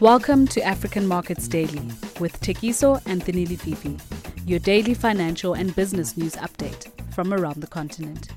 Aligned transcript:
Welcome 0.00 0.46
to 0.48 0.62
African 0.62 1.06
Markets 1.06 1.46
Daily 1.46 1.82
with 2.20 2.40
Tekiso 2.40 3.02
and 3.04 3.22
Thinili 3.22 3.58
Fifi, 3.58 3.98
your 4.46 4.58
daily 4.58 4.94
financial 4.94 5.52
and 5.52 5.76
business 5.76 6.16
news 6.16 6.36
update 6.36 6.86
from 7.12 7.34
around 7.34 7.60
the 7.60 7.66
continent. 7.66 8.30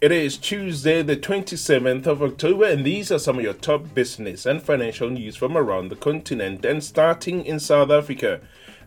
It 0.00 0.10
is 0.10 0.38
Tuesday, 0.38 1.02
the 1.02 1.16
27th 1.16 2.08
of 2.08 2.20
October, 2.20 2.64
and 2.64 2.84
these 2.84 3.12
are 3.12 3.20
some 3.20 3.38
of 3.38 3.44
your 3.44 3.54
top 3.54 3.94
business 3.94 4.44
and 4.44 4.60
financial 4.60 5.08
news 5.08 5.36
from 5.36 5.56
around 5.56 5.90
the 5.90 5.96
continent. 5.96 6.64
And 6.64 6.82
starting 6.82 7.46
in 7.46 7.60
South 7.60 7.92
Africa, 7.92 8.40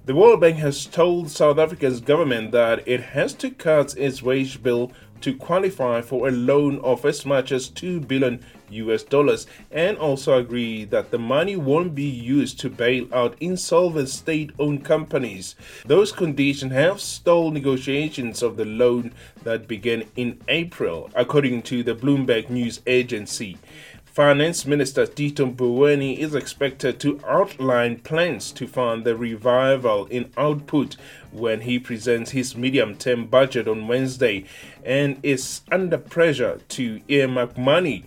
the 0.05 0.15
World 0.15 0.41
Bank 0.41 0.57
has 0.57 0.85
told 0.85 1.29
South 1.29 1.59
Africa's 1.59 1.99
government 1.99 2.51
that 2.51 2.87
it 2.87 3.01
has 3.01 3.33
to 3.35 3.51
cut 3.51 3.95
its 3.97 4.23
wage 4.23 4.63
bill 4.63 4.91
to 5.21 5.35
qualify 5.35 6.01
for 6.01 6.27
a 6.27 6.31
loan 6.31 6.79
of 6.79 7.05
as 7.05 7.25
much 7.25 7.51
as 7.51 7.67
2 7.67 7.99
billion 7.99 8.43
US 8.71 9.03
dollars 9.03 9.47
and 9.71 9.97
also 9.97 10.37
agree 10.37 10.85
that 10.85 11.11
the 11.11 11.19
money 11.19 11.55
won't 11.55 11.95
be 11.95 12.03
used 12.03 12.59
to 12.59 12.69
bail 12.69 13.07
out 13.13 13.35
insolvent 13.39 14.09
state 14.09 14.51
owned 14.59 14.85
companies. 14.85 15.55
Those 15.85 16.11
conditions 16.11 16.71
have 16.71 17.01
stalled 17.01 17.53
negotiations 17.53 18.41
of 18.41 18.57
the 18.57 18.65
loan 18.65 19.13
that 19.43 19.67
began 19.67 20.05
in 20.15 20.39
April, 20.47 21.09
according 21.15 21.63
to 21.63 21.83
the 21.83 21.95
Bloomberg 21.95 22.49
News 22.49 22.81
Agency. 22.87 23.57
Finance 24.19 24.65
Minister 24.65 25.05
Tito 25.05 25.45
Mboweni 25.45 26.17
is 26.17 26.35
expected 26.35 26.99
to 26.99 27.21
outline 27.25 27.99
plans 27.99 28.51
to 28.51 28.67
fund 28.67 29.05
the 29.05 29.15
revival 29.15 30.07
in 30.07 30.29
output 30.35 30.97
when 31.31 31.61
he 31.61 31.79
presents 31.79 32.31
his 32.31 32.53
medium 32.53 32.95
term 32.95 33.27
budget 33.27 33.65
on 33.65 33.87
Wednesday 33.87 34.43
and 34.83 35.17
is 35.23 35.61
under 35.71 35.97
pressure 35.97 36.59
to 36.67 36.99
earmark 37.07 37.57
money 37.57 38.03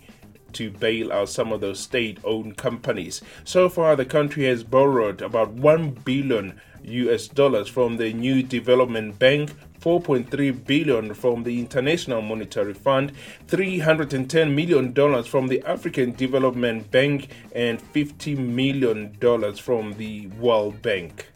to 0.53 0.71
bail 0.71 1.11
out 1.11 1.29
some 1.29 1.51
of 1.51 1.61
those 1.61 1.79
state 1.79 2.19
owned 2.23 2.57
companies. 2.57 3.21
So 3.43 3.69
far, 3.69 3.95
the 3.95 4.05
country 4.05 4.45
has 4.45 4.63
borrowed 4.63 5.21
about 5.21 5.51
1 5.51 5.91
billion 6.05 6.59
US 6.83 7.27
dollars 7.27 7.67
from 7.67 7.97
the 7.97 8.13
New 8.13 8.43
Development 8.43 9.17
Bank, 9.17 9.51
4.3 9.79 10.65
billion 10.65 11.13
from 11.13 11.43
the 11.43 11.59
International 11.59 12.21
Monetary 12.21 12.73
Fund, 12.73 13.11
310 13.47 14.55
million 14.55 14.93
dollars 14.93 15.27
from 15.27 15.47
the 15.47 15.61
African 15.63 16.13
Development 16.13 16.89
Bank, 16.91 17.29
and 17.53 17.81
50 17.81 18.35
million 18.35 19.15
dollars 19.19 19.59
from 19.59 19.93
the 19.93 20.27
World 20.27 20.81
Bank. 20.81 21.32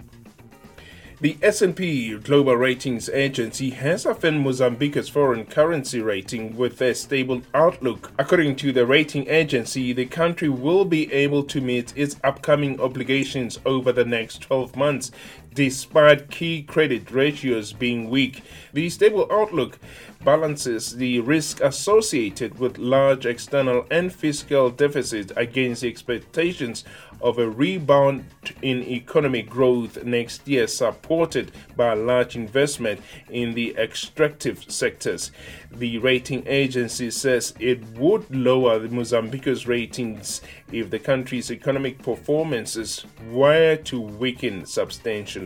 The 1.19 1.35
S&P 1.41 2.15
Global 2.19 2.55
Ratings 2.55 3.09
Agency 3.09 3.71
has 3.71 4.05
affirmed 4.05 4.41
Mozambique's 4.41 5.09
foreign 5.09 5.45
currency 5.45 5.99
rating 5.99 6.55
with 6.55 6.79
a 6.79 6.93
stable 6.93 7.41
outlook. 7.55 8.11
According 8.19 8.57
to 8.57 8.71
the 8.71 8.85
rating 8.85 9.27
agency, 9.27 9.93
the 9.93 10.05
country 10.05 10.47
will 10.47 10.85
be 10.85 11.11
able 11.11 11.41
to 11.45 11.59
meet 11.59 11.91
its 11.97 12.17
upcoming 12.23 12.79
obligations 12.79 13.57
over 13.65 13.91
the 13.91 14.05
next 14.05 14.43
12 14.43 14.75
months 14.75 15.09
despite 15.53 16.29
key 16.29 16.63
credit 16.63 17.09
ratios 17.11 17.73
being 17.73 18.09
weak. 18.09 18.43
The 18.73 18.89
stable 18.89 19.27
outlook 19.31 19.79
balances 20.23 20.95
the 20.97 21.19
risk 21.19 21.61
associated 21.61 22.59
with 22.59 22.77
large 22.77 23.25
external 23.25 23.85
and 23.89 24.13
fiscal 24.13 24.69
deficits 24.69 25.31
against 25.35 25.81
the 25.81 25.89
expectations 25.89 26.83
of 27.21 27.39
a 27.39 27.49
rebound 27.49 28.25
in 28.61 28.83
economic 28.83 29.49
growth 29.49 30.03
next 30.03 30.47
year, 30.47 30.67
supported 30.67 31.51
by 31.75 31.93
large 31.93 32.35
investment 32.35 33.01
in 33.29 33.53
the 33.53 33.75
extractive 33.77 34.63
sectors. 34.71 35.31
The 35.71 35.97
rating 35.97 36.43
agency 36.47 37.11
says 37.11 37.53
it 37.59 37.83
would 37.97 38.33
lower 38.33 38.79
Mozambique's 38.87 39.67
ratings 39.67 40.41
if 40.71 40.89
the 40.89 40.99
country's 40.99 41.51
economic 41.51 41.99
performances 41.99 43.05
were 43.29 43.75
to 43.77 43.99
weaken 43.99 44.65
substantially. 44.65 45.36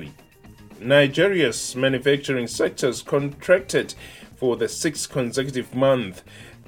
Nigeria's 0.80 1.76
manufacturing 1.76 2.48
sectors 2.48 3.02
contracted 3.02 3.94
for 4.36 4.58
the 4.58 4.68
sixth 4.68 5.12
consecutive 5.12 5.76
month. 5.76 6.24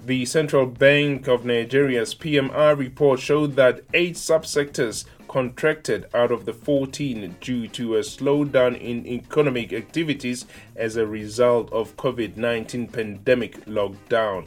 The 0.05 0.25
Central 0.25 0.65
Bank 0.65 1.27
of 1.27 1.45
Nigeria's 1.45 2.13
PMI 2.13 2.77
report 2.77 3.19
showed 3.19 3.55
that 3.55 3.81
eight 3.93 4.15
subsectors 4.15 5.05
contracted 5.27 6.05
out 6.13 6.31
of 6.31 6.45
the 6.45 6.53
14 6.53 7.37
due 7.41 7.67
to 7.69 7.95
a 7.95 8.01
slowdown 8.01 8.79
in 8.79 9.07
economic 9.07 9.73
activities 9.73 10.45
as 10.75 10.95
a 10.95 11.07
result 11.07 11.71
of 11.73 11.97
COVID-19 11.97 12.91
pandemic 12.91 13.65
lockdown. 13.65 14.45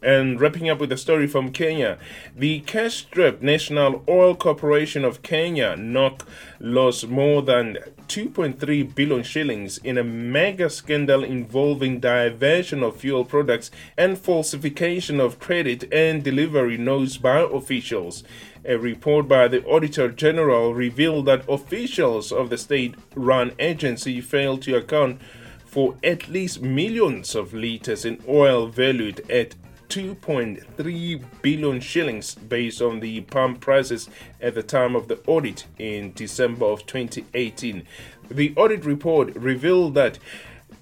And 0.00 0.40
wrapping 0.40 0.70
up 0.70 0.78
with 0.78 0.92
a 0.92 0.96
story 0.96 1.26
from 1.26 1.50
Kenya, 1.50 1.98
the 2.36 2.60
cash 2.60 2.98
strip 2.98 3.42
National 3.42 4.04
Oil 4.08 4.36
Corporation 4.36 5.04
of 5.04 5.22
Kenya, 5.22 5.74
NOC, 5.76 6.22
lost 6.60 7.08
more 7.08 7.42
than 7.42 7.78
2.3 8.06 8.94
billion 8.94 9.24
shillings 9.24 9.78
in 9.78 9.98
a 9.98 10.04
mega 10.04 10.70
scandal 10.70 11.24
involving 11.24 11.98
diversion 11.98 12.84
of 12.84 12.96
fuel 12.96 13.24
products 13.24 13.72
and 13.96 14.16
falsification 14.16 15.18
of 15.18 15.40
credit 15.40 15.92
and 15.92 16.22
delivery 16.22 16.76
notes 16.76 17.16
by 17.16 17.40
officials. 17.40 18.22
A 18.64 18.78
report 18.78 19.26
by 19.26 19.48
the 19.48 19.64
Auditor 19.64 20.08
General 20.10 20.74
revealed 20.74 21.26
that 21.26 21.48
officials 21.48 22.30
of 22.30 22.50
the 22.50 22.58
state 22.58 22.94
run 23.16 23.50
agency 23.58 24.20
failed 24.20 24.62
to 24.62 24.76
account 24.76 25.20
for 25.66 25.96
at 26.04 26.28
least 26.28 26.62
millions 26.62 27.34
of 27.34 27.52
liters 27.52 28.04
in 28.04 28.22
oil 28.28 28.68
valued 28.68 29.28
at 29.28 29.54
2.3 29.88 31.22
billion 31.42 31.80
shillings 31.80 32.34
based 32.34 32.82
on 32.82 33.00
the 33.00 33.20
pump 33.22 33.60
prices 33.60 34.08
at 34.40 34.54
the 34.54 34.62
time 34.62 34.94
of 34.94 35.08
the 35.08 35.18
audit 35.26 35.66
in 35.78 36.12
December 36.12 36.66
of 36.66 36.86
2018. 36.86 37.86
The 38.30 38.54
audit 38.56 38.84
report 38.84 39.34
revealed 39.34 39.94
that 39.94 40.18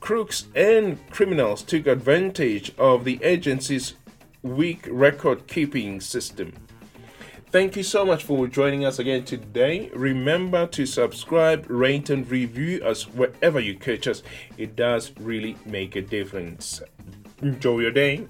crooks 0.01 0.47
and 0.55 0.99
criminals 1.11 1.63
took 1.63 1.87
advantage 1.87 2.73
of 2.79 3.05
the 3.05 3.23
agency's 3.23 3.95
weak 4.43 4.87
record 4.91 5.47
keeping 5.47 6.01
system. 6.01 6.53
Thank 7.51 7.77
you 7.77 7.85
so 7.85 8.05
much 8.05 8.25
for 8.25 8.49
joining 8.49 8.85
us 8.85 8.99
again 8.99 9.25
today. 9.25 9.91
Remember 9.95 10.67
to 10.67 10.85
subscribe, 10.85 11.65
rate, 11.71 12.11
and 12.11 12.29
review 12.31 12.83
us 12.85 13.09
wherever 13.09 13.61
you 13.61 13.77
catch 13.77 14.07
us. 14.09 14.23
It 14.59 14.77
does 14.77 15.13
really 15.21 15.57
make 15.65 15.97
a 15.97 16.03
difference. 16.03 16.83
Enjoy 17.41 17.81
your 17.81 17.93
day. 17.93 18.27